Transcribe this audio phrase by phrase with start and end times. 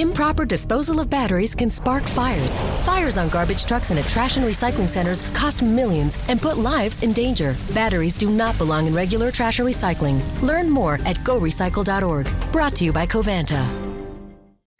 [0.00, 2.58] Improper disposal of batteries can spark fires.
[2.86, 7.02] Fires on garbage trucks and at trash and recycling centers cost millions and put lives
[7.02, 7.54] in danger.
[7.74, 10.22] Batteries do not belong in regular trash or recycling.
[10.40, 12.34] Learn more at gorecycle.org.
[12.50, 13.68] Brought to you by Covanta.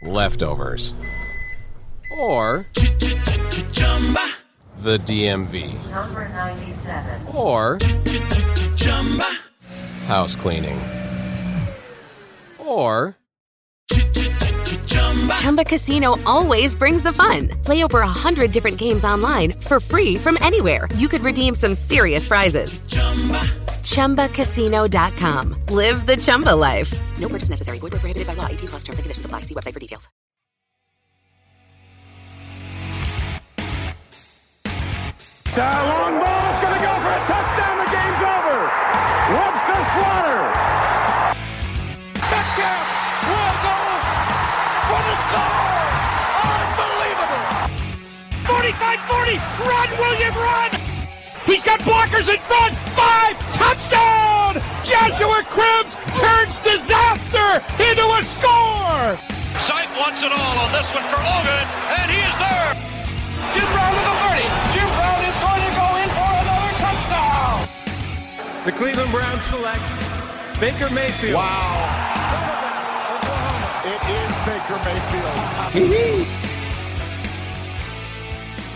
[0.01, 0.97] Leftovers.
[2.19, 2.67] Or
[4.79, 5.91] the DMV.
[5.91, 7.27] Number 97.
[7.35, 7.79] Or
[10.07, 10.81] house cleaning.
[12.59, 13.19] Or
[15.39, 17.49] Chumba Casino always brings the fun.
[17.65, 20.89] Play over a hundred different games online for free from anywhere.
[20.97, 22.81] You could redeem some serious prizes.
[22.89, 23.41] Chumba.
[23.83, 25.55] ChumbaCasino.com.
[25.69, 26.93] Live the Chumba life.
[27.19, 27.79] No purchase necessary.
[27.79, 28.47] Void where prohibited by law.
[28.47, 29.43] 18 plus terms and conditions apply.
[29.43, 30.09] See website for details.
[35.53, 37.80] Uh, long ball is going to go for a touchdown.
[49.09, 49.67] 45-40.
[49.67, 50.71] Run, William, run.
[51.47, 52.77] He's got blockers in front.
[52.93, 53.39] Five.
[53.55, 54.61] Touchdown.
[54.85, 59.19] Joshua Cribbs turns disaster into a score.
[59.61, 61.67] Sight wants it all on this one for Logan,
[62.01, 62.75] and he is there!
[63.55, 64.49] Jim Brown to the 30.
[64.73, 67.69] Jim Brown is going to go in for another touchdown.
[68.65, 69.85] The Cleveland Browns select
[70.61, 71.35] Baker Mayfield.
[71.35, 72.11] Wow.
[73.85, 76.50] It is Baker Mayfield.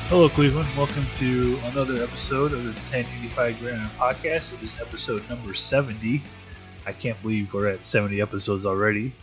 [0.08, 0.68] Hello, Cleveland.
[0.76, 4.52] Welcome to another episode of the 1085 Grand Podcast.
[4.52, 6.22] It is episode number 70.
[6.86, 9.14] I can't believe we're at 70 episodes already.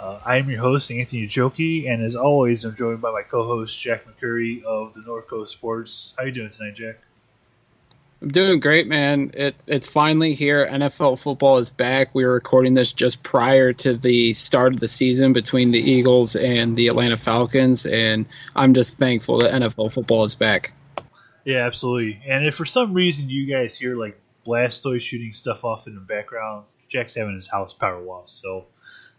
[0.00, 3.78] Uh, I am your host, Anthony Joki, and as always, I'm joined by my co-host,
[3.78, 6.14] Jack McCurry of the North Coast Sports.
[6.16, 7.03] How are you doing tonight, Jack?
[8.24, 9.32] I'm doing great, man.
[9.34, 10.66] It, it's finally here.
[10.66, 12.14] NFL football is back.
[12.14, 16.34] We were recording this just prior to the start of the season between the Eagles
[16.34, 18.24] and the Atlanta Falcons, and
[18.56, 20.72] I'm just thankful that NFL football is back.
[21.44, 22.18] Yeah, absolutely.
[22.26, 26.00] And if for some reason you guys hear like Blastoise shooting stuff off in the
[26.00, 28.64] background, Jack's having his house power lost, so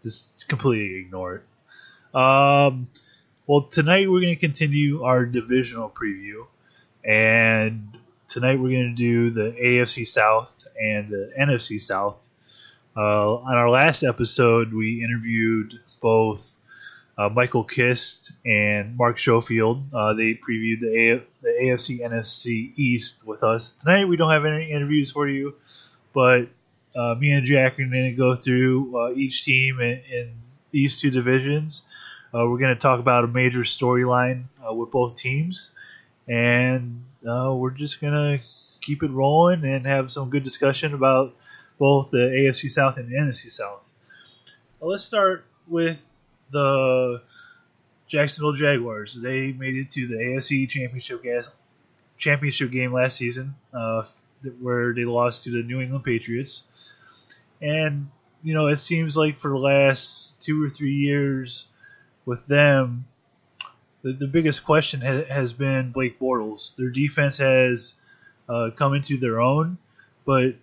[0.02, 1.42] just completely ignore it.
[2.12, 2.88] Um,
[3.46, 6.46] well, tonight we're going to continue our divisional preview,
[7.04, 7.96] and
[8.28, 12.28] tonight we're going to do the AFC South and the NFC South.
[12.96, 16.58] Uh, on our last episode, we interviewed both
[17.18, 19.82] uh, Michael Kist and Mark Schofield.
[19.92, 23.72] Uh, they previewed the, A- the AFC NFC East with us.
[23.72, 25.54] Tonight we don't have any interviews for you,
[26.14, 26.48] but
[26.94, 30.32] uh, me and Jack are going to go through uh, each team in, in
[30.70, 31.82] these two divisions.
[32.34, 35.70] Uh, we're going to talk about a major storyline with both teams,
[36.28, 38.40] and uh, we're just to
[38.80, 41.34] keep it rolling and have some good discussion about
[41.78, 43.80] both the AFC South and the NFC South.
[44.80, 46.02] Well, let's start with
[46.50, 47.22] the
[48.08, 49.20] Jacksonville Jaguars.
[49.20, 51.24] They made it to the AFC Championship
[52.18, 54.04] championship game last season, uh,
[54.60, 56.64] where they lost to the New England Patriots.
[57.60, 58.08] And
[58.42, 61.66] you know, it seems like for the last two or three years
[62.24, 63.06] with them,
[64.06, 66.76] the, the biggest question ha- has been Blake Bortles.
[66.76, 67.94] Their defense has
[68.48, 69.78] uh, come into their own,
[70.24, 70.54] but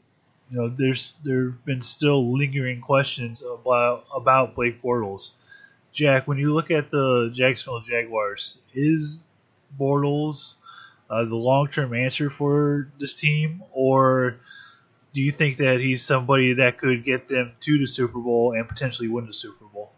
[0.50, 5.32] you know, there's there have been still lingering questions about about Blake Bortles.
[5.92, 9.28] Jack, when you look at the Jacksonville Jaguars, is
[9.78, 10.54] Bortles
[11.10, 14.38] uh, the long term answer for this team, or
[15.14, 18.68] do you think that he's somebody that could get them to the Super Bowl and
[18.70, 19.92] potentially win the Super Bowl?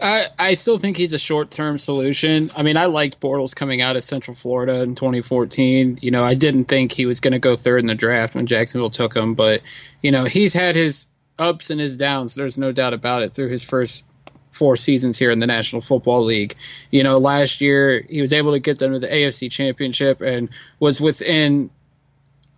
[0.00, 2.50] I, I still think he's a short term solution.
[2.56, 5.96] I mean, I liked Bortles coming out of Central Florida in 2014.
[6.00, 8.46] You know, I didn't think he was going to go third in the draft when
[8.46, 9.62] Jacksonville took him, but,
[10.02, 11.06] you know, he's had his
[11.38, 12.34] ups and his downs.
[12.34, 14.04] There's no doubt about it through his first
[14.50, 16.54] four seasons here in the National Football League.
[16.90, 20.48] You know, last year he was able to get them to the AFC Championship and
[20.78, 21.70] was within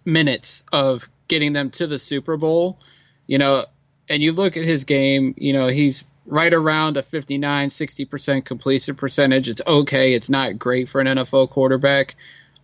[0.04, 2.78] minutes of getting them to the Super Bowl.
[3.26, 3.64] You know,
[4.08, 8.94] and you look at his game, you know, he's right around a 59 60% completion
[8.94, 9.48] percentage.
[9.48, 10.14] It's okay.
[10.14, 12.16] It's not great for an NFL quarterback.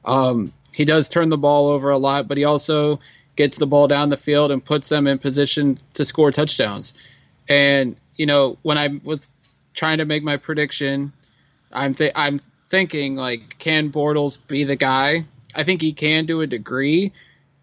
[0.04, 2.98] Um, he does turn the ball over a lot, but he also
[3.36, 6.94] gets the ball down the field and puts them in position to score touchdowns.
[7.48, 9.28] And you know, when I was
[9.74, 11.12] trying to make my prediction,
[11.72, 15.24] I'm th- I'm thinking like, can Bortles be the guy?
[15.54, 17.12] I think he can to a degree.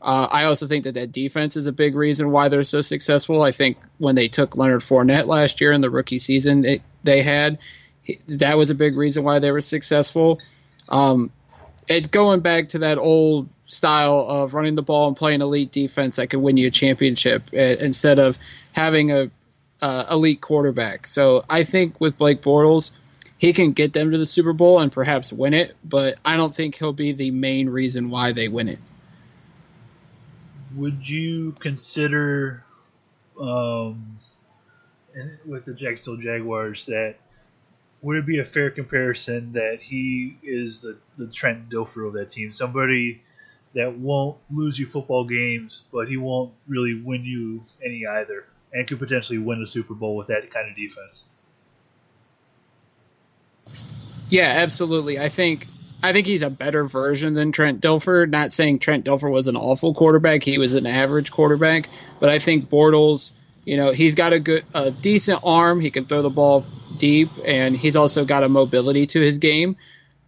[0.02, 3.42] Uh, I also think that that defense is a big reason why they're so successful.
[3.42, 7.22] I think when they took Leonard Fournette last year in the rookie season it, they
[7.22, 7.60] had,
[8.28, 10.40] that was a big reason why they were successful.
[10.88, 11.32] Um,
[11.88, 16.16] it's going back to that old style of running the ball and playing elite defense
[16.16, 18.38] that could win you a championship uh, instead of
[18.72, 19.30] having a
[19.82, 21.08] uh, elite quarterback.
[21.08, 22.92] So I think with Blake Bortles,
[23.38, 26.54] he can get them to the Super Bowl and perhaps win it, but I don't
[26.54, 28.80] think he'll be the main reason why they win it.
[30.76, 32.64] Would you consider,
[33.40, 34.18] um,
[35.46, 37.16] with the Jacksonville Jaguars, that
[38.02, 42.30] would it be a fair comparison that he is the, the Trent Dilfer of that
[42.30, 42.52] team?
[42.54, 43.22] Somebody
[43.74, 48.88] that won't lose you football games, but he won't really win you any either, and
[48.88, 51.26] could potentially win a Super Bowl with that kind of defense.
[54.30, 55.20] Yeah, absolutely.
[55.20, 55.68] I think
[56.02, 58.30] I think he's a better version than Trent Dilfer.
[58.30, 61.90] Not saying Trent Dilfer was an awful quarterback; he was an average quarterback.
[62.20, 63.34] But I think Bortles,
[63.66, 65.82] you know, he's got a good, a decent arm.
[65.82, 66.66] He can throw the ball
[66.98, 69.76] deep, and he's also got a mobility to his game,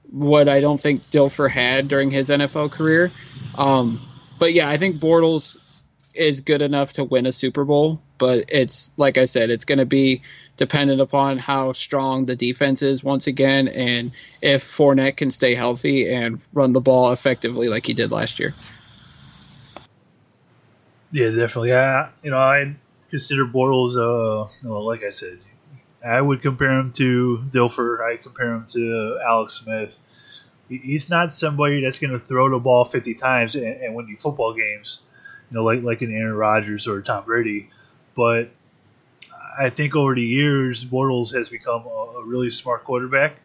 [0.10, 3.12] what I don't think Dilfer had during his NFL career.
[3.58, 4.02] Um,
[4.40, 5.58] but yeah, I think Bortles
[6.14, 9.80] is good enough to win a Super Bowl, but it's like I said, it's going
[9.80, 10.22] to be
[10.56, 14.12] dependent upon how strong the defense is once again, and
[14.44, 18.54] if Fournette can stay healthy and run the ball effectively like he did last year.
[21.12, 21.74] Yeah, definitely.
[21.74, 22.76] I, you know, I
[23.10, 25.40] consider Bortles, uh, well, like I said,
[26.06, 28.02] I would compare him to Dilfer.
[28.02, 29.98] I compare him to Alex Smith.
[30.70, 34.18] He's not somebody that's going to throw the ball 50 times and, and win you
[34.18, 35.02] football games,
[35.50, 37.72] you know, like like an Aaron Rodgers or Tom Brady.
[38.16, 38.52] But
[39.60, 43.36] I think over the years, Bortles has become a, a really smart quarterback.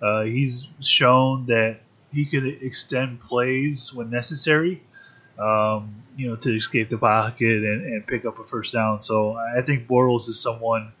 [0.00, 1.80] Uh, he's shown that
[2.12, 4.82] he can extend plays when necessary,
[5.38, 8.98] um, you know, to escape the pocket and, and pick up a first down.
[8.98, 10.92] So I think Bortles is someone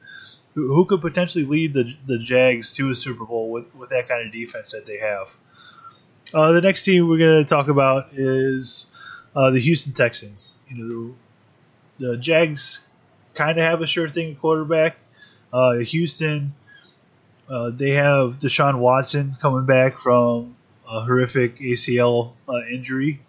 [0.54, 4.08] who, who could potentially lead the, the Jags to a Super Bowl with, with that
[4.08, 5.28] kind of defense that they have.
[6.32, 8.86] Uh, the next team we're going to talk about is
[9.34, 10.58] uh, the Houston Texans.
[10.68, 11.14] You know,
[11.98, 12.80] the, the Jags
[13.40, 14.96] kind of have a sure thing quarterback.
[15.52, 16.54] Uh, Houston,
[17.48, 20.56] uh, they have Deshaun Watson coming back from
[20.86, 23.20] a horrific ACL uh, injury.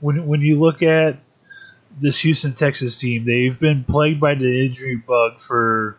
[0.00, 1.18] When when you look at
[2.00, 5.98] this Houston Texas team, they've been plagued by the injury bug for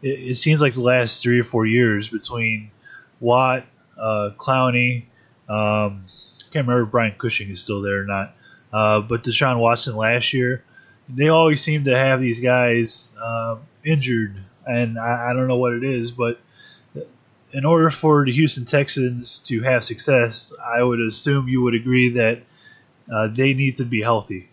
[0.00, 2.70] it, it seems like the last three or four years between
[3.20, 3.66] Watt,
[4.00, 5.04] uh, Clowney,
[5.50, 6.06] um,
[6.52, 8.34] can't remember if Brian Cushing is still there or not,
[8.72, 10.64] uh, but Deshaun Watson last year,
[11.08, 15.72] they always seem to have these guys uh, injured, and I, I don't know what
[15.74, 16.40] it is, but
[17.52, 22.10] in order for the Houston Texans to have success, I would assume you would agree
[22.10, 22.42] that
[23.12, 24.48] uh, they need to be healthy.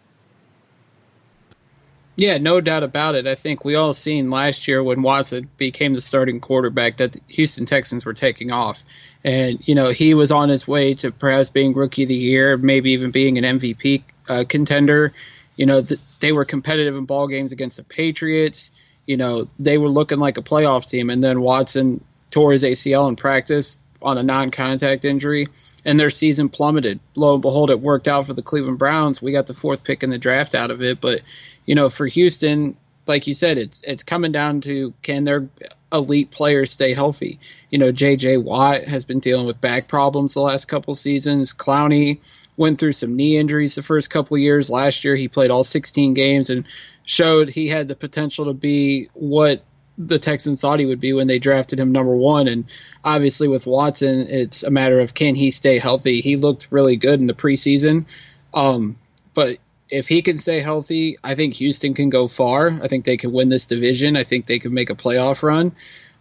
[2.20, 3.28] Yeah, no doubt about it.
[3.28, 7.22] I think we all seen last year when Watson became the starting quarterback that the
[7.30, 8.84] Houston Texans were taking off.
[9.24, 12.58] And, you know, he was on his way to perhaps being rookie of the year,
[12.58, 15.14] maybe even being an MVP uh, contender.
[15.60, 18.72] You know, th- they were competitive in ball games against the Patriots.
[19.06, 21.10] You know, they were looking like a playoff team.
[21.10, 22.02] And then Watson
[22.32, 25.50] tore his ACL in practice on a non contact injury,
[25.84, 27.02] and their season plummeted.
[27.16, 29.22] Lo and behold, it worked out for the Cleveland Browns.
[29.22, 31.24] We got the fourth pick in the draft out of it, but
[31.66, 35.50] you know, for Houston, like you said, it's it's coming down to can their
[35.92, 37.38] elite players stay healthy.
[37.70, 38.38] You know, J.J.
[38.38, 41.54] Watt has been dealing with back problems the last couple seasons.
[41.54, 42.20] Clowney
[42.60, 44.70] went through some knee injuries the first couple years.
[44.70, 46.68] Last year, he played all 16 games and
[47.06, 49.64] showed he had the potential to be what
[49.98, 52.50] the Texans thought he would be when they drafted him number one.
[52.50, 52.66] And
[53.02, 56.20] obviously, with Watson, it's a matter of can he stay healthy.
[56.20, 58.06] He looked really good in the preseason.
[58.54, 58.98] Um,
[59.34, 59.58] but
[59.90, 62.78] if he can stay healthy, I think Houston can go far.
[62.84, 64.18] I think they can win this division.
[64.18, 65.72] I think they can make a playoff run.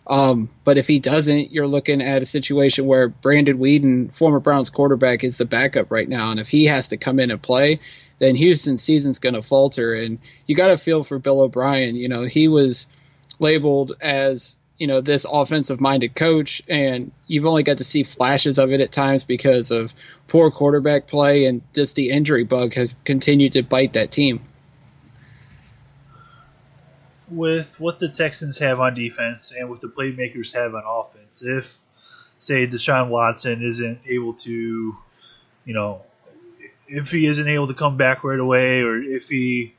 [0.08, 4.70] Um, but if he doesn't, you're looking at a situation where Brandon Weeden, former Browns
[4.70, 6.30] quarterback, is the backup right now.
[6.30, 7.80] And if he has to come in and play,
[8.18, 9.92] then Houston's season's going to falter.
[9.92, 11.94] And you got to feel for Bill O'Brien.
[11.94, 12.88] You know, he was
[13.38, 18.58] labeled as you know this offensive minded coach and you've only got to see flashes
[18.58, 19.92] of it at times because of
[20.28, 24.40] poor quarterback play and just the injury bug has continued to bite that team
[27.30, 31.76] with what the Texans have on defense and what the playmakers have on offense if
[32.38, 34.96] say Deshaun Watson isn't able to
[35.64, 36.02] you know
[36.86, 39.74] if he isn't able to come back right away or if he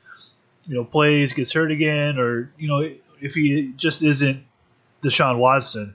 [0.66, 2.88] you know plays gets hurt again or you know
[3.20, 4.44] if he just isn't
[5.02, 5.94] Deshaun Watson,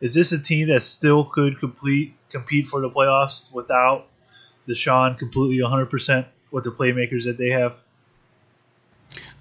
[0.00, 4.06] is this a team that still could complete compete for the playoffs without
[4.68, 7.80] Deshaun completely 100% with the playmakers that they have?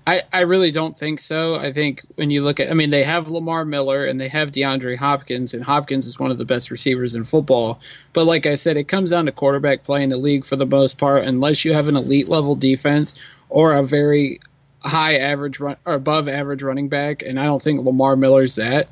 [0.07, 1.55] I, I really don't think so.
[1.55, 4.51] I think when you look at, I mean, they have Lamar Miller and they have
[4.51, 7.79] DeAndre Hopkins, and Hopkins is one of the best receivers in football.
[8.13, 10.67] But like I said, it comes down to quarterback play in the league for the
[10.67, 11.23] most part.
[11.23, 13.15] Unless you have an elite level defense
[13.49, 14.41] or a very
[14.79, 18.87] high average run or above average running back, and I don't think Lamar Miller's that.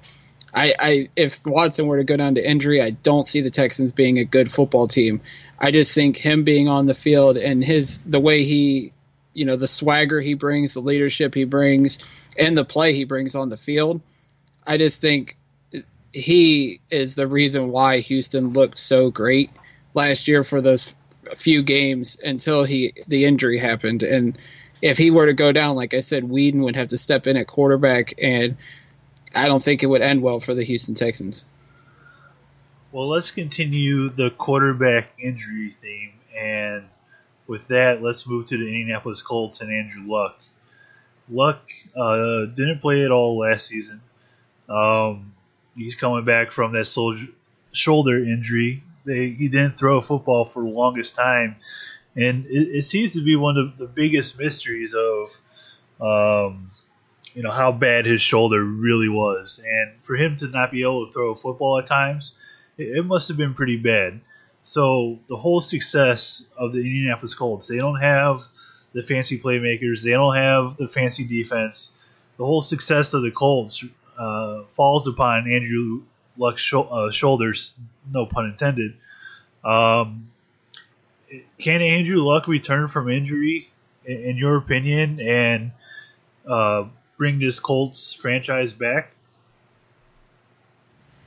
[0.51, 3.91] I, I if Watson were to go down to injury, I don't see the Texans
[3.91, 5.21] being a good football team.
[5.59, 8.93] I just think him being on the field and his the way he,
[9.33, 11.99] you know, the swagger he brings, the leadership he brings,
[12.37, 14.01] and the play he brings on the field.
[14.65, 15.37] I just think
[16.11, 19.49] he is the reason why Houston looked so great
[19.93, 20.93] last year for those
[21.35, 24.03] few games until he the injury happened.
[24.03, 24.37] And
[24.81, 27.37] if he were to go down, like I said, Weeden would have to step in
[27.37, 28.57] at quarterback, and
[29.33, 31.45] I don't think it would end well for the Houston Texans.
[32.91, 36.83] Well, let's continue the quarterback injury theme, and
[37.47, 40.39] with that, let's move to the Indianapolis Colts and Andrew Luck.
[41.29, 41.61] Luck
[41.95, 44.01] uh, didn't play at all last season.
[44.69, 45.33] Um,
[45.75, 47.27] he's coming back from that soldier,
[47.71, 48.83] shoulder injury.
[49.05, 51.57] They, he didn't throw a football for the longest time,
[52.15, 55.29] and it, it seems to be one of the biggest mysteries of,
[55.99, 56.71] um,
[57.33, 59.61] you know, how bad his shoulder really was.
[59.65, 62.33] And for him to not be able to throw a football at times
[62.77, 64.21] it, it must have been pretty bad.
[64.63, 68.41] So the whole success of the Indianapolis Colts, they don't have
[68.93, 71.91] the fancy playmakers, they don't have the fancy defense.
[72.37, 73.83] The whole success of the Colts
[74.17, 76.03] uh, falls upon Andrew
[76.37, 77.73] Luck's uh, shoulders,
[78.11, 78.93] no pun intended.
[79.63, 80.29] Um,
[81.57, 83.69] can Andrew Luck return from injury,
[84.05, 85.71] in, in your opinion, and
[86.47, 86.85] uh,
[87.17, 89.11] bring this Colts franchise back?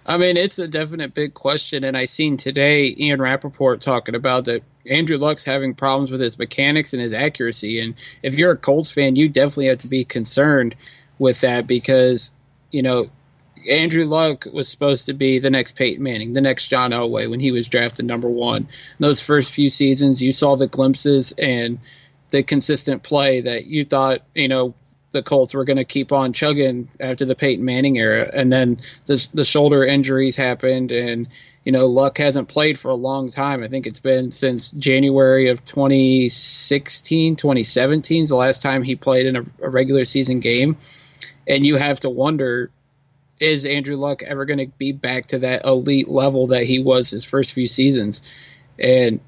[0.08, 4.44] I mean, it's a definite big question, and I seen today Ian Rapoport talking about
[4.44, 7.80] that Andrew Luck's having problems with his mechanics and his accuracy.
[7.80, 10.76] And if you're a Colts fan, you definitely have to be concerned
[11.18, 12.30] with that because,
[12.70, 13.10] you know,
[13.68, 17.40] Andrew Luck was supposed to be the next Peyton Manning, the next John Elway when
[17.40, 18.62] he was drafted number one.
[18.62, 18.68] In
[19.00, 21.80] those first few seasons, you saw the glimpses and
[22.30, 24.74] the consistent play that you thought, you know,
[25.16, 28.78] the Colts were going to keep on chugging after the Peyton Manning era, and then
[29.06, 31.26] the the shoulder injuries happened, and
[31.64, 33.62] you know Luck hasn't played for a long time.
[33.62, 39.26] I think it's been since January of 2016, 2017 is the last time he played
[39.26, 40.76] in a, a regular season game,
[41.48, 42.70] and you have to wonder.
[43.38, 47.10] Is Andrew Luck ever going to be back to that elite level that he was
[47.10, 48.22] his first few seasons?
[48.78, 49.20] And,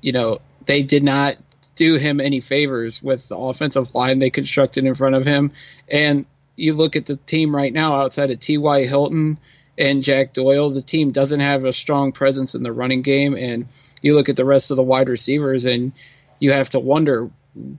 [0.00, 1.38] you know, they did not
[1.78, 5.52] do him any favors with the offensive line they constructed in front of him.
[5.88, 8.84] And you look at the team right now outside of T.Y.
[8.84, 9.38] Hilton
[9.78, 13.34] and Jack Doyle, the team doesn't have a strong presence in the running game.
[13.34, 13.66] And
[14.02, 15.92] you look at the rest of the wide receivers and
[16.40, 17.30] you have to wonder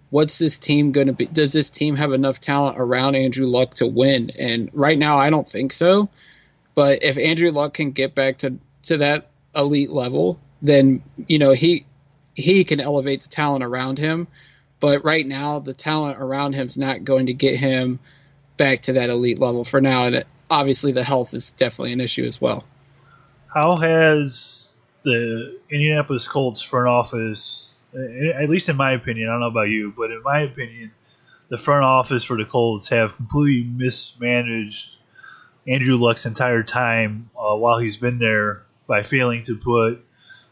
[0.09, 1.25] what's this team going to be?
[1.25, 4.31] Does this team have enough talent around Andrew Luck to win?
[4.39, 6.09] And right now, I don't think so.
[6.73, 11.51] But if Andrew Luck can get back to, to that elite level, then, you know,
[11.51, 11.85] he
[12.35, 14.27] he can elevate the talent around him.
[14.79, 17.99] But right now, the talent around him is not going to get him
[18.57, 20.07] back to that elite level for now.
[20.07, 22.63] And obviously, the health is definitely an issue as well.
[23.53, 29.47] How has the Indianapolis Colts front office, at least in my opinion, I don't know
[29.47, 30.91] about you, but in my opinion,
[31.49, 34.95] the front office for the Colts have completely mismanaged
[35.67, 40.05] Andrew Luck's entire time uh, while he's been there by failing to put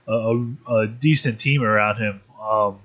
[0.07, 2.21] a, a decent team around him.
[2.41, 2.79] Um,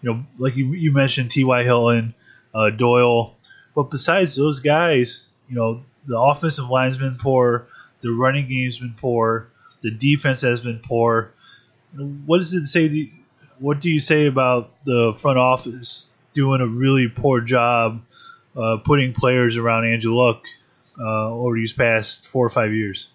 [0.00, 1.62] you know, like you, you mentioned, T.Y.
[1.64, 2.14] Hilton,
[2.54, 3.34] uh, Doyle.
[3.74, 7.68] But besides those guys, you know, the offensive line's been poor,
[8.00, 9.48] the running game's been poor,
[9.82, 11.32] the defense has been poor.
[11.96, 13.10] What does it say?
[13.58, 18.02] what do you say about the front office doing a really poor job
[18.56, 20.44] uh, putting players around Andrew Luck
[20.98, 23.08] uh, over these past four or five years?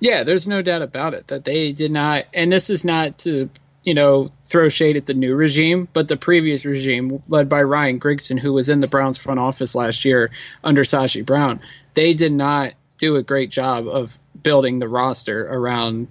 [0.00, 3.48] Yeah, there's no doubt about it that they did not, and this is not to
[3.82, 8.00] you know throw shade at the new regime, but the previous regime led by Ryan
[8.00, 10.30] Grigson, who was in the Browns front office last year
[10.62, 11.60] under Sashi Brown,
[11.94, 16.08] they did not do a great job of building the roster around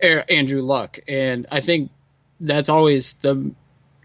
[0.00, 1.90] Andrew Luck, and I think
[2.40, 3.52] that's always the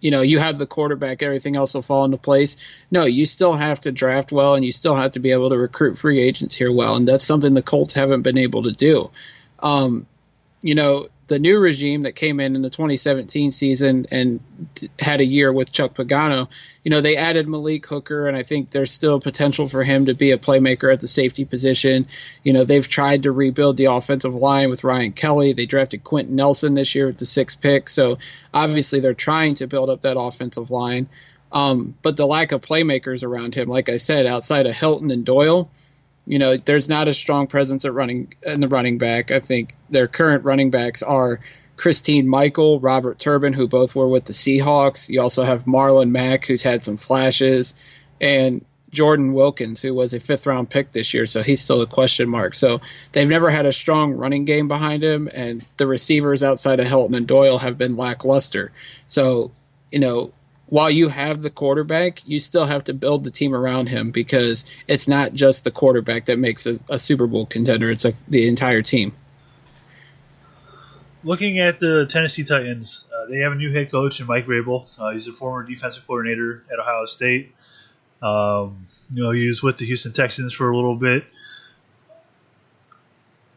[0.04, 2.58] you know, you have the quarterback, everything else will fall into place.
[2.92, 5.58] No, you still have to draft well and you still have to be able to
[5.58, 6.96] recruit free agents here well.
[6.96, 9.12] And that's something the Colts haven't been able to do.
[9.60, 10.06] Um,
[10.62, 14.42] you know, the new regime that came in in the 2017 season and
[15.00, 16.50] had a year with Chuck Pagano,
[16.84, 20.14] you know, they added Malik Hooker, and I think there's still potential for him to
[20.14, 22.08] be a playmaker at the safety position.
[22.44, 25.54] You know, they've tried to rebuild the offensive line with Ryan Kelly.
[25.54, 28.18] They drafted Quenton Nelson this year with the sixth pick, so
[28.54, 31.08] obviously they're trying to build up that offensive line.
[31.54, 35.24] Um, but the lack of playmakers around him, like I said, outside of Hilton and
[35.24, 35.70] Doyle,
[36.26, 39.32] you know, there's not a strong presence at running in the running back.
[39.32, 41.40] I think their current running backs are
[41.76, 45.10] Christine Michael, Robert Turbin, who both were with the Seahawks.
[45.10, 47.74] You also have Marlon Mack, who's had some flashes.
[48.22, 48.64] and
[48.94, 52.30] Jordan Wilkins, who was a fifth round pick this year, so he's still a question
[52.30, 52.54] mark.
[52.54, 52.80] So
[53.12, 57.16] they've never had a strong running game behind him, and the receivers outside of Hilton
[57.16, 58.72] and Doyle have been lackluster.
[59.08, 59.52] So,
[59.92, 60.32] you know,
[60.74, 64.66] while you have the quarterback, you still have to build the team around him because
[64.88, 68.48] it's not just the quarterback that makes a, a Super Bowl contender, it's a, the
[68.48, 69.14] entire team.
[71.24, 74.88] Looking at the Tennessee Titans, uh, they have a new head coach in Mike Vrabel.
[74.98, 77.54] Uh, he's a former defensive coordinator at Ohio State.
[78.24, 81.24] Um, you know, he was with the Houston Texans for a little bit.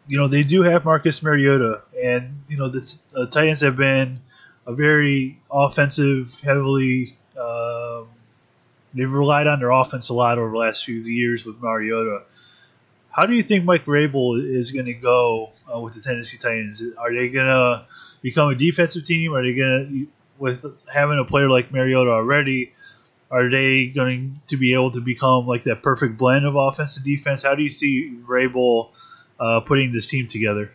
[0.06, 4.20] You know, they do have Marcus Mariota, and you know the uh, Titans have been
[4.66, 7.16] a very offensive, heavily.
[7.38, 8.08] Um,
[8.94, 12.22] they've relied on their offense a lot over the last few years with Mariota.
[13.10, 16.82] How do you think Mike Vrabel is going to go uh, with the Tennessee Titans?
[16.98, 17.84] Are they going to
[18.20, 19.34] become a defensive team?
[19.34, 20.06] Are they going to,
[20.38, 22.72] with having a player like Mariota already,
[23.30, 27.04] are they going to be able to become like that perfect blend of offense and
[27.04, 27.42] defense?
[27.42, 28.90] How do you see Vrabel
[29.40, 30.70] uh, putting this team together?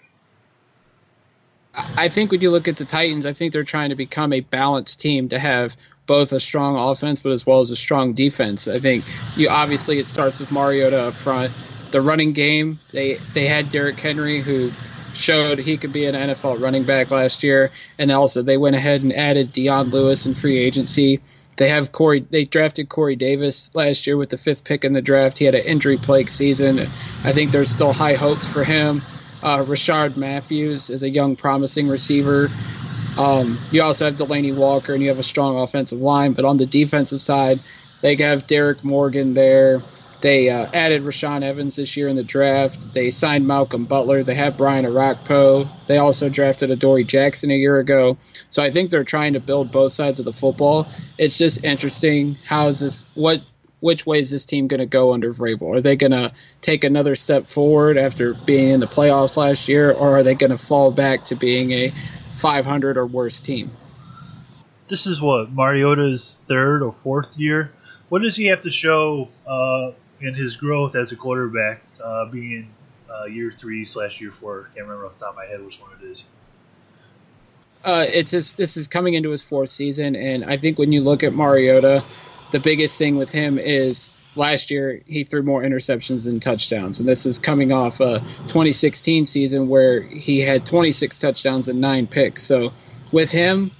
[1.73, 4.41] I think when you look at the Titans, I think they're trying to become a
[4.41, 8.67] balanced team to have both a strong offense but as well as a strong defense.
[8.67, 9.05] I think
[9.37, 11.53] you obviously it starts with Mariota up front.
[11.91, 14.71] The running game, they they had Derrick Henry who
[15.13, 19.03] showed he could be an NFL running back last year, and also they went ahead
[19.03, 21.21] and added Dion Lewis in free agency.
[21.57, 22.25] They have Corey.
[22.29, 25.37] They drafted Corey Davis last year with the fifth pick in the draft.
[25.37, 26.79] He had an injury plagued season.
[26.79, 29.01] I think there's still high hopes for him.
[29.43, 32.49] Uh, Rishard Matthews is a young, promising receiver.
[33.17, 36.33] Um, you also have Delanie Walker, and you have a strong offensive line.
[36.33, 37.59] But on the defensive side,
[38.01, 39.81] they have Derrick Morgan there.
[40.21, 42.93] They uh, added Rashaan Evans this year in the draft.
[42.93, 44.21] They signed Malcolm Butler.
[44.21, 45.67] They have Brian Orakpo.
[45.87, 48.17] They also drafted Adoree Jackson a year ago.
[48.51, 50.87] So I think they're trying to build both sides of the football.
[51.17, 52.35] It's just interesting.
[52.45, 53.05] How is this?
[53.15, 53.41] What?
[53.81, 55.75] Which way is this team going to go under Vrabel?
[55.75, 59.91] Are they going to take another step forward after being in the playoffs last year,
[59.91, 61.89] or are they going to fall back to being a
[62.35, 63.69] 500 or worse team?
[64.87, 67.73] This is what Mariota's third or fourth year.
[68.07, 72.69] What does he have to show uh, in his growth as a quarterback, uh, being
[73.09, 74.69] uh, year three slash year four.
[74.71, 76.23] I Can't remember off the top of my head which one it is.
[77.83, 81.01] Uh, it's his, this is coming into his fourth season, and I think when you
[81.01, 82.03] look at Mariota,
[82.51, 87.07] the biggest thing with him is last year he threw more interceptions than touchdowns, and
[87.07, 92.43] this is coming off a 2016 season where he had 26 touchdowns and nine picks.
[92.43, 92.71] So
[93.11, 93.71] with him,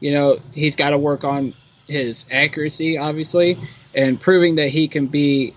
[0.00, 1.52] you know, he's got to work on
[1.86, 3.58] his accuracy, obviously,
[3.94, 5.54] and proving that he can be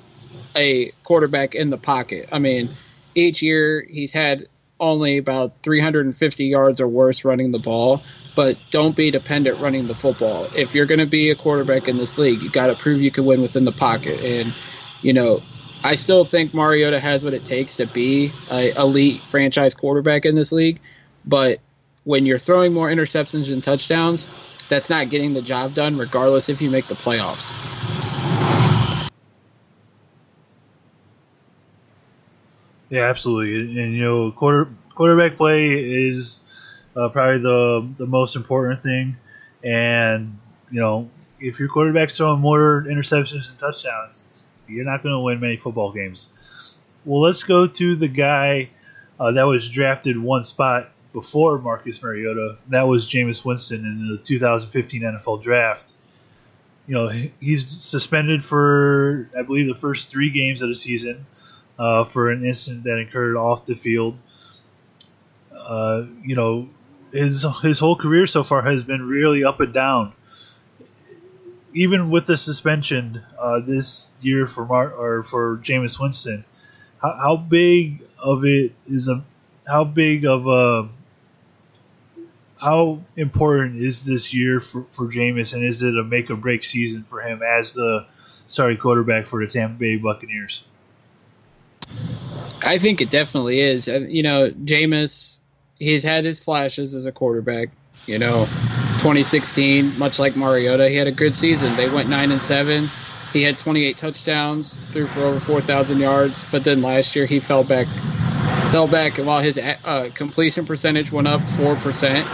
[0.55, 2.29] a quarterback in the pocket.
[2.31, 2.69] I mean,
[3.15, 4.47] each year he's had
[4.83, 8.03] only about 350 yards or worse running the ball,
[8.35, 10.47] but don't be dependent running the football.
[10.55, 13.11] If you're going to be a quarterback in this league, you got to prove you
[13.11, 14.23] can win within the pocket.
[14.23, 14.53] And,
[15.01, 15.41] you know,
[15.83, 20.35] I still think Mariota has what it takes to be a elite franchise quarterback in
[20.35, 20.79] this league,
[21.25, 21.59] but
[22.03, 24.27] when you're throwing more interceptions and touchdowns,
[24.69, 28.02] that's not getting the job done regardless if you make the playoffs.
[32.93, 33.81] Yeah, absolutely.
[33.81, 36.41] And, you know, quarter quarterback play is
[36.95, 39.17] uh, probably the the most important thing.
[39.63, 40.37] And
[40.69, 44.27] you know, if your quarterback's throwing more interceptions and touchdowns,
[44.67, 46.27] you're not going to win many football games.
[47.03, 48.69] Well, let's go to the guy
[49.19, 52.57] uh, that was drafted one spot before Marcus Mariota.
[52.67, 55.91] That was Jameis Winston in the 2015 NFL Draft.
[56.85, 57.07] You know,
[57.39, 61.25] he's suspended for I believe the first three games of the season
[61.77, 64.17] uh, for an incident that occurred off the field.
[65.55, 66.69] Uh, you know,
[67.11, 70.13] his his whole career so far has been really up and down.
[71.73, 76.45] Even with the suspension uh, this year for Mar- or for Jameis Winston,
[77.01, 79.23] how, how big of it is a
[79.67, 80.89] how big of a
[82.57, 86.63] how important is this year for, for Jameis, and is it a make or break
[86.63, 88.05] season for him as the
[88.47, 90.63] starting quarterback for the Tampa Bay Buccaneers?
[92.65, 93.87] I think it definitely is.
[93.87, 95.39] You know, Jameis,
[95.77, 97.69] he's had his flashes as a quarterback.
[98.05, 101.75] You know, 2016, much like Mariota, he had a good season.
[101.75, 102.87] They went nine and seven.
[103.31, 106.49] He had 28 touchdowns, threw for over 4,000 yards.
[106.51, 107.87] But then last year he fell back,
[108.71, 112.27] fell back, and while his uh, completion percentage went up four percent,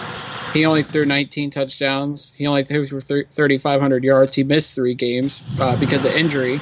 [0.54, 2.34] he only threw 19 touchdowns.
[2.36, 4.36] He only threw for 3,500 yards.
[4.36, 6.60] He missed three games uh, because of injury.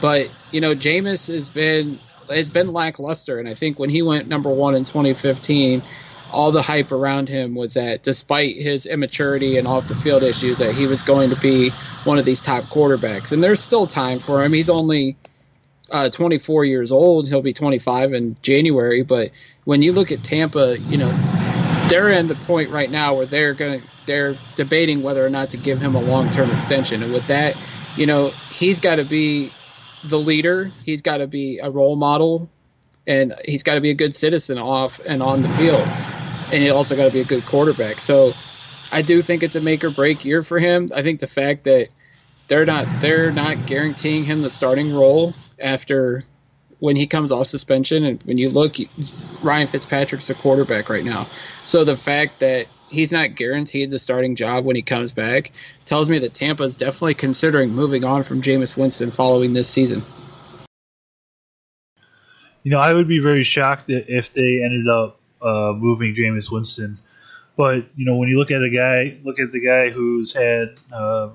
[0.00, 1.98] But you know, Jameis has been
[2.30, 5.82] it's been lackluster, and I think when he went number one in 2015,
[6.32, 10.58] all the hype around him was that despite his immaturity and off the field issues,
[10.58, 11.70] that he was going to be
[12.04, 13.32] one of these top quarterbacks.
[13.32, 14.52] And there's still time for him.
[14.52, 15.16] He's only
[15.90, 17.28] uh, 24 years old.
[17.28, 19.02] He'll be 25 in January.
[19.02, 19.30] But
[19.64, 21.10] when you look at Tampa, you know,
[21.88, 25.56] they're in the point right now where they're going they're debating whether or not to
[25.56, 27.02] give him a long term extension.
[27.02, 27.56] And with that,
[27.96, 29.52] you know, he's got to be
[30.04, 30.70] the leader.
[30.84, 32.50] He's got to be a role model,
[33.06, 35.86] and he's got to be a good citizen off and on the field.
[36.52, 38.00] And he also got to be a good quarterback.
[38.00, 38.32] So
[38.90, 40.88] I do think it's a make or break year for him.
[40.94, 41.88] I think the fact that
[42.48, 46.24] they're not they're not guaranteeing him the starting role after
[46.78, 48.76] when he comes off suspension and when you look
[49.42, 51.26] Ryan Fitzpatrick's the quarterback right now.
[51.64, 55.52] So the fact that he's not guaranteed the starting job when he comes back
[55.84, 60.02] tells me that Tampa is definitely considering moving on from Jameis Winston following this season.
[62.62, 66.98] You know, I would be very shocked if they ended up uh, moving Jameis Winston.
[67.56, 70.76] But you know, when you look at a guy, look at the guy who's had
[70.92, 71.30] uh,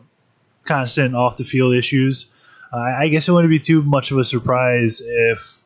[0.64, 2.28] constant off the field issues.
[2.72, 5.58] Uh, I guess it wouldn't be too much of a surprise if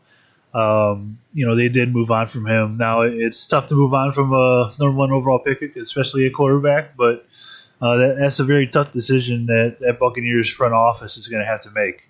[0.53, 2.75] um, you know they did move on from him.
[2.75, 6.95] Now it's tough to move on from a number one overall pick, especially a quarterback,
[6.95, 7.25] but
[7.81, 11.47] uh, that, that's a very tough decision that that Buccaneers front office is going to
[11.47, 12.03] have to make.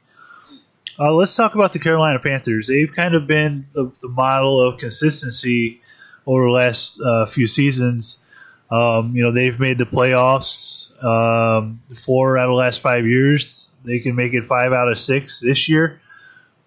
[1.00, 2.68] Uh, let's talk about the Carolina Panthers.
[2.68, 5.82] They've kind of been the, the model of consistency
[6.26, 8.18] over the last uh, few seasons.
[8.72, 13.70] Um, you know, they've made the playoffs um, four out of the last five years.
[13.86, 16.02] They can make it five out of six this year.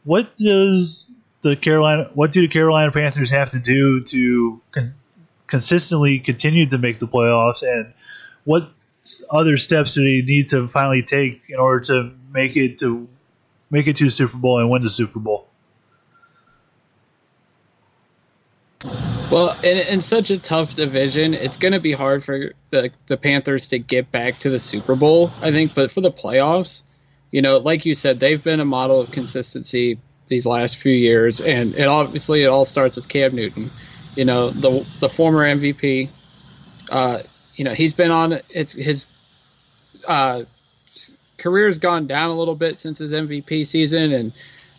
[0.04, 1.10] What does
[1.42, 2.10] the Carolina?
[2.14, 4.94] What do the Carolina Panthers have to do to con-
[5.46, 7.62] consistently continue to make the playoffs?
[7.62, 7.92] And
[8.44, 8.70] what
[9.30, 13.08] other steps do they need to finally take in order to make it to
[13.70, 15.46] make it to Super Bowl and win the Super Bowl?
[19.30, 23.16] Well, in, in such a tough division, it's going to be hard for the, the
[23.16, 25.72] Panthers to get back to the Super Bowl, I think.
[25.72, 26.82] But for the playoffs,
[27.30, 30.00] you know, like you said, they've been a model of consistency
[30.30, 33.70] these last few years, and it obviously it all starts with Cam Newton.
[34.16, 36.08] You know, the the former MVP.
[36.90, 37.20] Uh,
[37.54, 39.06] you know, he's been on it's his
[40.08, 40.44] uh,
[41.36, 44.32] career's gone down a little bit since his MVP season, and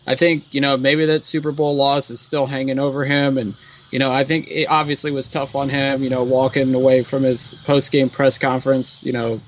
[0.06, 3.54] I think you know maybe that Super Bowl loss is still hanging over him, and
[3.92, 7.24] you know, I think it obviously was tough on him, you know, walking away from
[7.24, 9.38] his post game press conference, you know,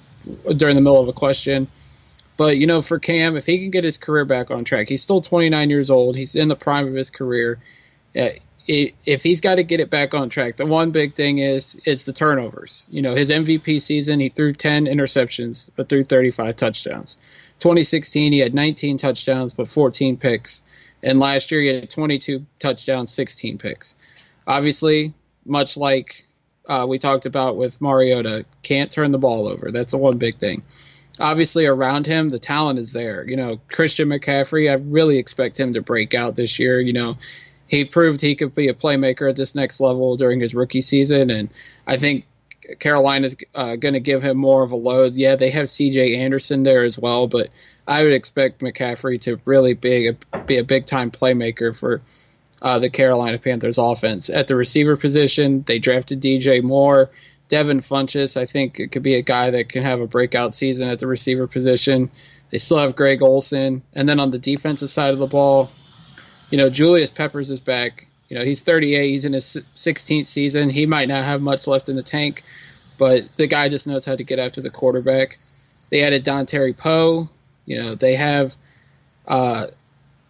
[0.55, 1.67] during the middle of a question.
[2.37, 5.03] But, you know, for Cam, if he can get his career back on track, he's
[5.03, 6.17] still 29 years old.
[6.17, 7.61] He's in the prime of his career.
[8.17, 8.31] Uh,
[8.67, 12.07] if he's got to get it back on track, the one big thing is is
[12.07, 12.87] the turnovers.
[12.91, 17.19] You know, his MVP season, he threw 10 interceptions, but threw 35 touchdowns.
[17.59, 20.63] 2016, he had 19 touchdowns, but 14 picks.
[21.03, 23.97] And last year, he had 22 touchdowns, 16 picks
[24.47, 26.25] obviously, much like
[26.67, 29.71] uh, we talked about with Mariota, can't turn the ball over.
[29.71, 30.63] That's the one big thing.
[31.21, 33.29] Obviously, around him, the talent is there.
[33.29, 36.81] You know, Christian McCaffrey, I really expect him to break out this year.
[36.81, 37.17] You know,
[37.69, 41.31] he proved he could be a playmaker at this next level during his rookie season,
[41.31, 41.49] and
[41.87, 42.27] I think
[42.79, 45.15] Carolina's uh, going to give him more of a load.
[45.15, 46.17] Yeah, they have C.J.
[46.17, 47.49] Anderson there as well, but
[47.87, 52.01] I would expect McCaffrey to really be a, be a big time playmaker for
[52.63, 54.31] uh, the Carolina Panthers offense.
[54.31, 57.11] At the receiver position, they drafted DJ Moore.
[57.49, 60.89] Devin Funchess, I think it could be a guy that can have a breakout season
[60.89, 62.11] at the receiver position.
[62.51, 63.83] They still have Greg Olsen.
[63.93, 65.71] And then on the defensive side of the ball,
[66.51, 68.07] you know, Julius Peppers is back.
[68.29, 69.09] You know, he's 38.
[69.09, 70.71] He's in his 16th season.
[70.71, 72.43] He might not have much left in the tank,
[72.99, 75.39] but the guy just knows how to get after the quarterback.
[75.91, 77.29] They added Dontari Poe.
[77.67, 78.57] You know, they have
[79.27, 79.67] uh,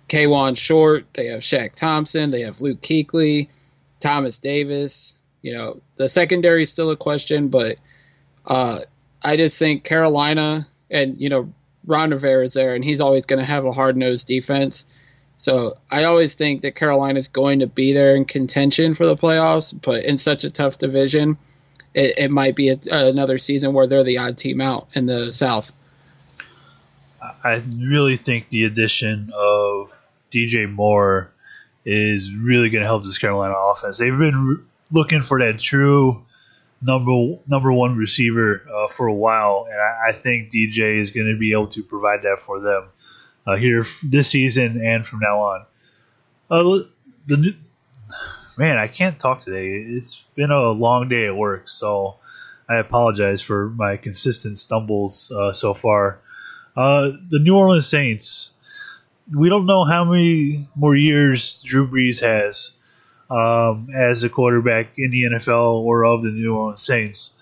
[0.09, 3.49] Kawann Short, they have Shaq Thompson, they have Luke Kuechly,
[4.01, 5.14] Thomas Davis.
[5.45, 7.77] You know, the secondary is still a question, but
[8.47, 8.81] uh,
[9.23, 11.53] I just think Carolina and, you know,
[11.85, 14.87] Ron Rivera is there, and he's always going to have a hard nosed defense.
[15.37, 19.17] So I always think that Carolina is going to be there in contention for the
[19.17, 21.37] playoffs, but in such a tough division,
[21.93, 25.31] it, it might be a, another season where they're the odd team out in the
[25.31, 25.71] South.
[27.21, 29.93] I really think the addition of
[30.33, 31.31] DJ Moore
[31.85, 33.99] is really going to help this Carolina offense.
[33.99, 36.25] They've been looking for that true
[36.83, 41.29] number number one receiver uh, for a while, and I, I, think DJ is going
[41.29, 42.89] to be able to provide that for them
[43.47, 45.67] uh, here this season and from now on.
[46.51, 46.79] Uh,
[47.27, 47.57] the
[48.59, 49.69] man, I can't talk today.
[49.69, 52.17] It's been a long day at work, so
[52.69, 56.21] I apologize for my consistent stumbles uh, so far.
[56.77, 58.51] Uh, the New Orleans Saints.
[59.35, 62.73] We don't know how many more years Drew Brees has.
[63.35, 67.33] Um, as a quarterback in the NFL or of the New Orleans Saints.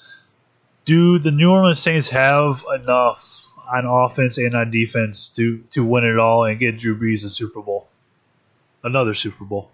[0.87, 6.05] Do the New Orleans Saints have enough on offense and on defense to, to win
[6.05, 7.89] it all and get Drew Brees a Super Bowl?
[8.83, 9.71] Another Super Bowl.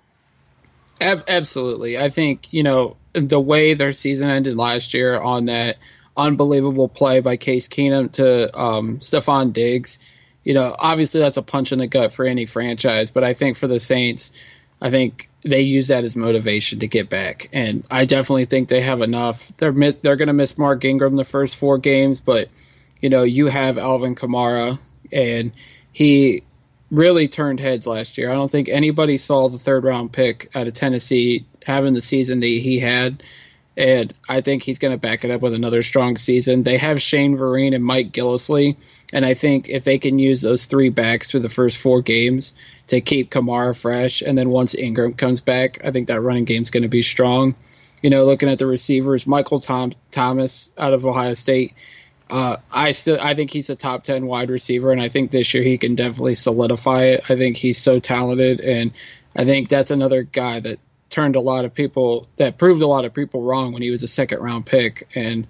[1.01, 2.01] Ab- absolutely.
[2.01, 5.77] I think, you know, the way their season ended last year on that
[6.17, 10.01] unbelievable play by Case Keenum to um, Stefon Diggs,
[10.43, 13.57] you know, obviously that's a punch in the gut for any franchise, but I think
[13.57, 14.33] for the Saints,
[14.81, 18.83] I think they use that as motivation to get back, and I definitely think they
[18.83, 19.53] have enough.
[19.57, 22.49] They're miss, they're going to miss Mark Ingram the first four games, but
[23.01, 24.79] you know you have Alvin Kamara,
[25.13, 25.53] and
[25.93, 26.43] he
[26.91, 28.31] really turned heads last year.
[28.31, 32.41] I don't think anybody saw the third round pick out of Tennessee having the season
[32.41, 33.23] that he had.
[33.79, 36.65] And I think he's going to back it up with another strong season.
[36.65, 38.77] They have Shane Vereen and Mike Gillislee.
[39.13, 42.55] And I think if they can use those three backs through the first four games
[42.89, 46.71] to keep Kamara fresh, and then once Ingram comes back, I think that running game's
[46.71, 47.55] going to be strong.
[48.03, 51.75] You know, looking at the receivers, Michael Tom- Thomas out of Ohio State.
[52.29, 55.55] Uh, I still I think he's a top ten wide receiver, and I think this
[55.55, 57.31] year he can definitely solidify it.
[57.31, 58.91] I think he's so talented, and
[59.35, 60.79] I think that's another guy that
[61.11, 64.03] turned a lot of people that proved a lot of people wrong when he was
[64.03, 65.09] a second round pick.
[65.15, 65.47] And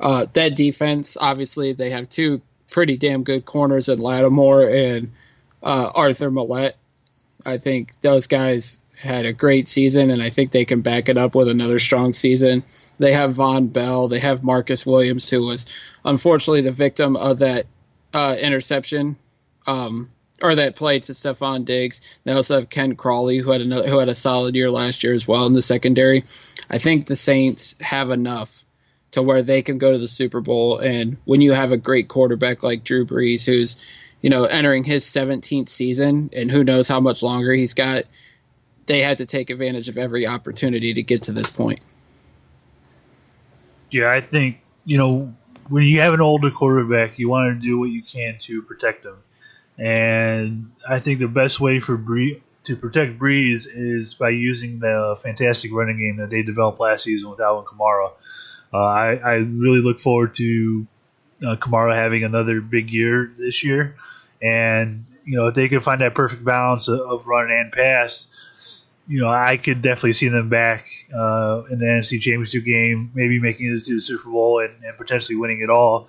[0.00, 5.12] uh, that defense, obviously, they have two pretty damn good corners in Lattimore and
[5.62, 6.74] uh, Arthur Maulet.
[7.44, 11.18] I think those guys had a great season, and I think they can back it
[11.18, 12.64] up with another strong season.
[12.98, 15.66] They have Vonn Bell, they have Marcus Williams, who was
[16.04, 17.66] unfortunately the victim of that
[18.14, 19.16] uh, interception.
[19.66, 20.10] Um,
[20.42, 22.00] or that play to Stefon Diggs.
[22.24, 25.14] They also have Ken Crawley, who had another, who had a solid year last year
[25.14, 26.24] as well in the secondary.
[26.68, 28.64] I think the Saints have enough
[29.12, 30.78] to where they can go to the Super Bowl.
[30.78, 33.76] And when you have a great quarterback like Drew Brees, who's
[34.20, 38.04] you know entering his 17th season, and who knows how much longer he's got,
[38.86, 41.80] they had to take advantage of every opportunity to get to this point.
[43.90, 45.34] Yeah, I think you know
[45.68, 49.04] when you have an older quarterback, you want to do what you can to protect
[49.04, 49.16] him
[49.78, 55.16] and I think the best way for Bree to protect Brees is by using the
[55.22, 58.12] fantastic running game that they developed last season with Alvin Kamara.
[58.72, 60.86] Uh, I, I, really look forward to
[61.42, 63.96] uh, Kamara having another big year this year,
[64.42, 68.26] and you know if they can find that perfect balance of, of run and pass,
[69.06, 73.38] you know I could definitely see them back uh, in the NFC Championship game, maybe
[73.38, 76.08] making it to the Super Bowl and, and potentially winning it all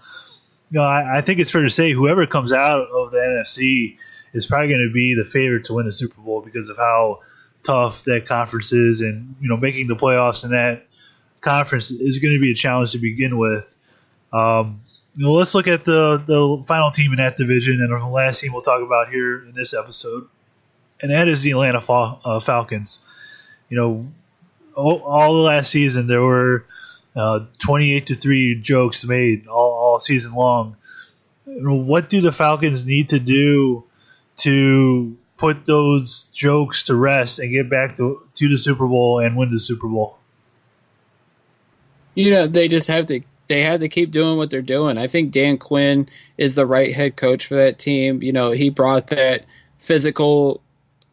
[0.72, 3.98] you know, I, I, think it's fair to say whoever comes out of the NFC
[4.34, 7.22] is probably going to be the favorite to win the Super Bowl because of how
[7.64, 10.86] tough that conference is, and you know, making the playoffs in that
[11.42, 13.66] conference is going to be a challenge to begin with.
[14.34, 14.82] Um,
[15.16, 18.42] you know, let's look at the the final team in that division, and the last
[18.42, 20.28] team we'll talk about here in this episode,
[21.02, 23.00] and that is the Atlanta Fal- uh, Falcons.
[23.70, 24.04] You know,
[24.76, 26.66] all, all the last season there were
[27.18, 30.76] uh, 28 to 3 jokes made all, all season long.
[31.46, 33.84] What do the Falcons need to do
[34.38, 39.36] to put those jokes to rest and get back to, to the Super Bowl and
[39.36, 40.18] win the Super Bowl?
[42.16, 44.98] You know, they just have to they have to keep doing what they're doing.
[44.98, 48.22] I think Dan Quinn is the right head coach for that team.
[48.22, 49.46] You know, he brought that
[49.80, 50.62] physical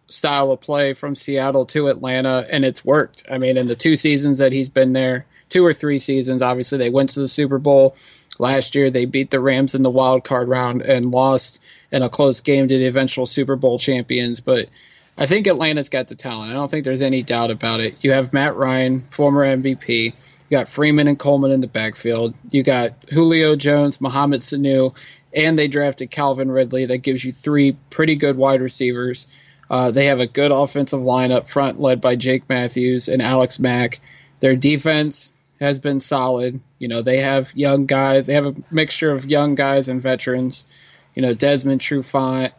[0.09, 3.25] style of play from Seattle to Atlanta, and it's worked.
[3.31, 6.43] I mean, in the two seasons that he's been there, two or three seasons.
[6.43, 7.95] Obviously, they went to the Super Bowl
[8.41, 8.91] last year.
[8.91, 12.67] They beat the Rams in the wild card round and lost in a close game
[12.67, 14.41] to the eventual Super Bowl champions.
[14.41, 14.69] But
[15.17, 16.51] I think Atlanta's got the talent.
[16.51, 17.95] I don't think there's any doubt about it.
[18.01, 20.07] You have Matt Ryan, former MVP.
[20.07, 20.13] You
[20.51, 22.35] got Freeman and Coleman in the backfield.
[22.51, 24.99] You got Julio Jones, Mohamed Sanu,
[25.33, 26.87] and they drafted Calvin Ridley.
[26.87, 29.29] That gives you three pretty good wide receivers.
[29.71, 33.61] Uh, they have a good offensive line up front, led by Jake Matthews and Alex
[33.61, 34.01] Mack.
[34.41, 36.61] Their defense, has been solid.
[36.79, 38.27] You know, they have young guys.
[38.27, 40.67] They have a mixture of young guys and veterans.
[41.15, 42.53] You know, Desmond Trufant,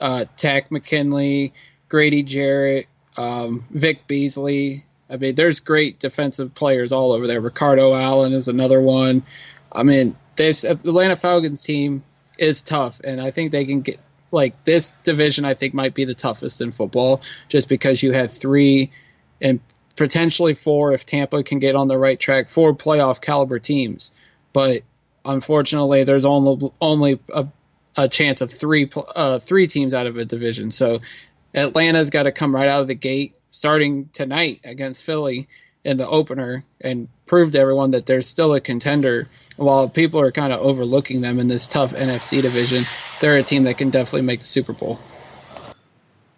[0.00, 1.52] uh, Takk McKinley,
[1.88, 4.84] Grady Jarrett, um, Vic Beasley.
[5.10, 7.40] I mean, there's great defensive players all over there.
[7.40, 9.22] Ricardo Allen is another one.
[9.72, 12.02] I mean, this Atlanta Falcons team
[12.38, 13.98] is tough, and I think they can get
[14.30, 15.44] like this division.
[15.44, 18.90] I think might be the toughest in football, just because you have three
[19.40, 19.60] and
[20.00, 24.12] potentially four if Tampa can get on the right track, four playoff caliber teams.
[24.54, 24.80] But
[25.26, 27.46] unfortunately, there's only only a,
[27.98, 30.70] a chance of three uh, three teams out of a division.
[30.70, 31.00] So
[31.54, 35.48] Atlanta's got to come right out of the gate, starting tonight against Philly
[35.84, 39.26] in the opener, and prove to everyone that they're still a contender.
[39.56, 42.84] While people are kind of overlooking them in this tough NFC division,
[43.20, 44.98] they're a team that can definitely make the Super Bowl.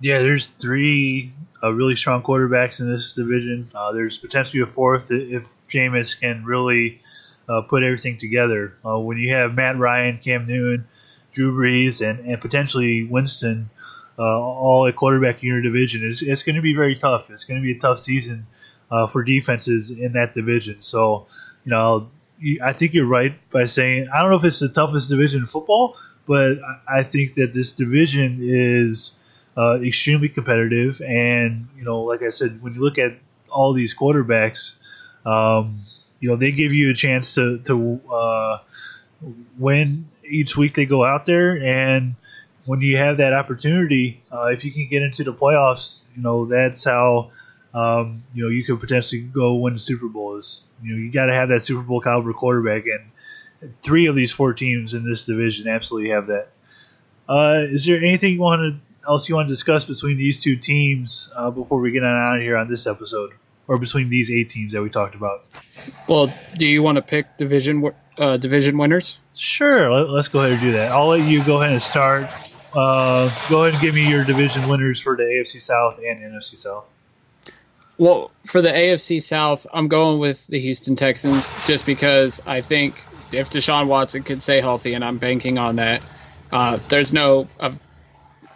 [0.01, 3.71] Yeah, there's three uh, really strong quarterbacks in this division.
[3.75, 7.01] Uh, there's potentially a fourth if Jameis can really
[7.49, 8.77] uh, put everything together.
[8.85, 10.87] Uh, when you have Matt Ryan, Cam Newton,
[11.33, 13.71] Drew Brees, and, and potentially Winston
[14.19, 17.31] uh, all at quarterback in your division, it's, it's going to be very tough.
[17.31, 18.47] It's going to be a tough season
[18.91, 20.83] uh, for defenses in that division.
[20.83, 21.27] So,
[21.65, 22.11] you know,
[22.63, 25.47] I think you're right by saying I don't know if it's the toughest division in
[25.47, 25.97] football,
[26.27, 29.13] but I think that this division is
[29.57, 31.01] uh, extremely competitive.
[31.01, 33.17] And you know, like I said, when you look at
[33.51, 34.75] all these quarterbacks,
[35.27, 35.81] um,
[36.21, 38.59] you know, they give you a chance to to uh,
[39.59, 42.15] win each week they go out there, and
[42.65, 46.47] when you have that opportunity, uh, if you can get into the playoffs, you know,
[46.47, 47.31] that's how.
[47.75, 50.37] Um, you know, you could potentially go win the Super Bowl.
[50.37, 54.15] Is you know, you got to have that Super Bowl caliber quarterback, and three of
[54.15, 56.49] these four teams in this division absolutely have that.
[57.29, 60.57] Uh, is there anything you want to else you want to discuss between these two
[60.57, 63.33] teams uh, before we get on out of here on this episode,
[63.67, 65.45] or between these eight teams that we talked about?
[66.09, 69.19] Well, do you want to pick division uh, division winners?
[69.35, 70.93] Sure, let, us go ahead and do that.
[70.93, 72.29] I'll let you go ahead and start.
[72.75, 76.57] Uh, go ahead and give me your division winners for the AFC South and NFC
[76.57, 76.85] South.
[77.99, 82.95] Well, for the AFC South, I'm going with the Houston Texans just because I think
[83.33, 86.03] if Deshaun Watson could stay healthy, and I'm banking on that,
[86.51, 87.47] uh, there's no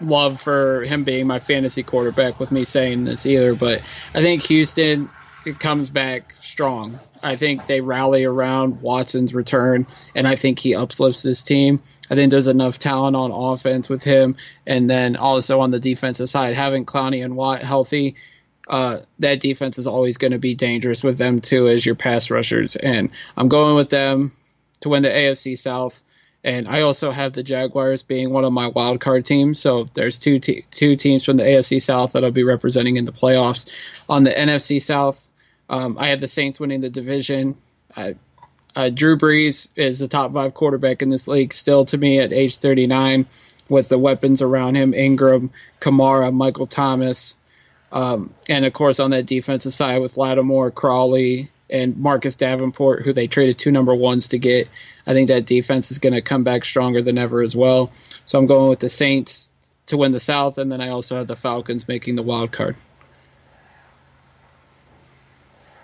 [0.01, 3.83] love for him being my fantasy quarterback with me saying this either, but
[4.15, 5.11] I think Houston
[5.55, 6.99] comes back strong.
[7.23, 11.81] I think they rally around Watson's return, and I think he uplifts this team.
[12.11, 16.29] I think there's enough talent on offense with him, and then also on the defensive
[16.29, 18.17] side, having Clowney and Watt healthy.
[18.69, 22.31] Uh, that defense is always going to be dangerous with them too as your pass
[22.31, 24.33] rushers, and I'm going with them
[24.81, 26.03] to win the AFC South.
[26.47, 29.59] And I also have the Jaguars being one of my wild card teams.
[29.59, 33.05] So there's two te- two teams from the AFC South that I'll be representing in
[33.05, 33.69] the playoffs.
[34.09, 35.29] On the NFC South,
[35.69, 37.57] um, I have the Saints winning the division.
[37.97, 38.15] I,
[38.77, 42.33] uh, Drew Brees is the top five quarterback in this league still to me at
[42.33, 43.27] age 39
[43.69, 47.35] with the weapons around him Ingram, Kamara, Michael Thomas.
[47.91, 53.13] Um, and of course, on that defensive side with Lattimore, Crawley, and Marcus Davenport, who
[53.13, 54.69] they traded two number ones to get.
[55.07, 57.93] I think that defense is going to come back stronger than ever as well.
[58.25, 59.51] So I'm going with the Saints
[59.87, 62.77] to win the South, and then I also have the Falcons making the wild card.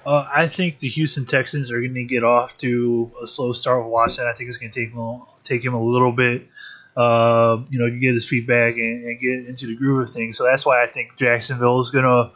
[0.04, 3.84] Uh, I think the Houston Texans are going to get off to a slow start
[3.84, 4.26] with Watson.
[4.26, 6.48] I think it's going to take him, take him a little bit,
[6.96, 10.36] uh, you know, get his feedback and, and, get into the groove of things.
[10.36, 12.32] So that's why I think Jacksonville is going to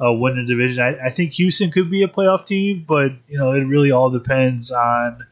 [0.00, 0.82] uh, win the division.
[0.82, 4.10] I, I, think Houston could be a playoff team, but you know it really all
[4.10, 5.24] depends on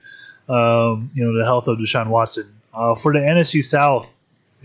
[0.49, 2.55] um, you know the health of Deshaun Watson.
[2.73, 4.09] Uh, for the NFC South,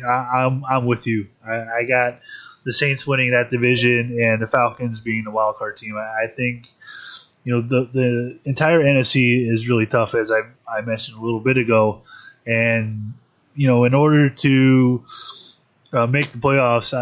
[0.05, 1.27] I, am I'm, I'm with you.
[1.45, 2.19] I, I, got
[2.63, 5.97] the Saints winning that division and the Falcons being the wild card team.
[5.97, 6.67] I, I think
[7.43, 11.39] you know the the entire NFC is really tough, as I I mentioned a little
[11.39, 12.03] bit ago,
[12.45, 13.13] and
[13.55, 15.03] you know in order to
[15.93, 16.93] uh, make the playoffs,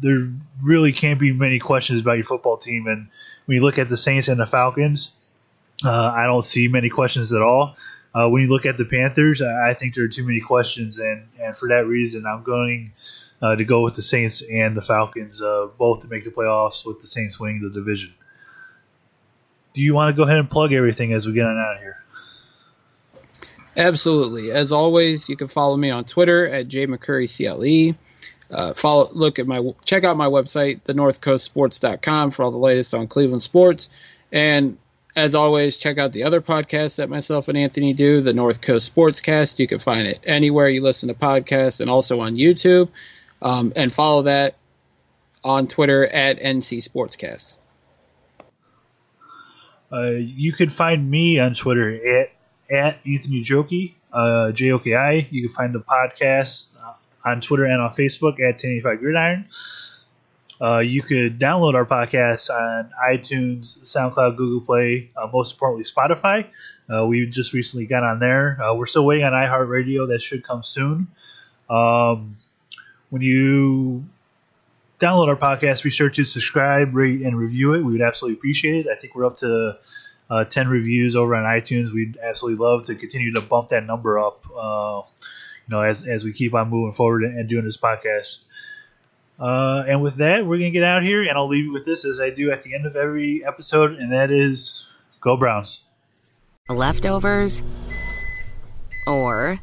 [0.00, 0.28] there
[0.64, 2.86] really can't be many questions about your football team.
[2.86, 3.08] And
[3.46, 5.12] when you look at the Saints and the Falcons,
[5.84, 7.76] uh, I don't see many questions at all.
[8.14, 11.28] Uh, when you look at the Panthers, I think there are too many questions, and,
[11.40, 12.92] and for that reason, I'm going
[13.40, 16.86] uh, to go with the Saints and the Falcons, uh, both to make the playoffs,
[16.86, 18.14] with the Saints winning the division.
[19.74, 21.80] Do you want to go ahead and plug everything as we get on out of
[21.80, 22.02] here?
[23.76, 24.50] Absolutely.
[24.50, 27.94] As always, you can follow me on Twitter at jmccurrycle
[28.50, 33.06] uh, follow look at my check out my website thenorthcoastsports.com for all the latest on
[33.06, 33.90] cleveland sports.
[34.32, 34.78] And
[35.14, 38.94] as always check out the other podcasts that myself and anthony do the north coast
[38.94, 39.58] sportscast.
[39.58, 42.90] You can find it anywhere you listen to podcasts and also on youtube.
[43.40, 44.56] Um, and follow that
[45.44, 47.54] on twitter at nc sportscast.
[49.90, 52.30] Uh, you can find me on twitter at
[52.70, 55.26] at Anthony Joki, uh, J O K I.
[55.30, 56.68] You can find the podcast
[57.28, 59.46] on Twitter and on Facebook at 1085 Gridiron.
[60.60, 66.46] Uh, you could download our podcast on iTunes, SoundCloud, Google Play, uh, most importantly, Spotify.
[66.92, 68.60] Uh, we just recently got on there.
[68.60, 70.08] Uh, we're still waiting on iHeartRadio.
[70.08, 71.08] That should come soon.
[71.70, 72.36] Um,
[73.10, 74.04] when you
[74.98, 77.82] download our podcast, be sure to subscribe, rate, and review it.
[77.82, 78.90] We would absolutely appreciate it.
[78.90, 79.78] I think we're up to
[80.28, 81.92] uh, 10 reviews over on iTunes.
[81.92, 84.44] We'd absolutely love to continue to bump that number up.
[85.68, 88.44] You know, as, as we keep on moving forward and, doing this podcast.
[89.38, 91.84] Uh, and with that, we're going to get out here, and I'll leave you with
[91.84, 94.86] this as I do at the end of every episode, and that is
[95.20, 95.84] Go Browns.
[96.68, 97.62] Leftovers
[99.06, 99.58] or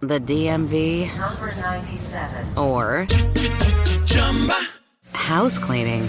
[0.00, 3.06] the DMV number 97 or
[5.12, 6.08] house cleaning.